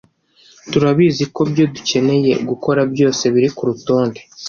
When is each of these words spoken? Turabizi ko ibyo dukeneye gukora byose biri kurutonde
Turabizi 0.71 1.23
ko 1.33 1.39
ibyo 1.47 1.65
dukeneye 1.75 2.31
gukora 2.49 2.81
byose 2.93 3.23
biri 3.33 3.49
kurutonde 3.57 4.19